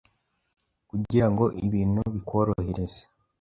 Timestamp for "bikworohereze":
2.13-3.01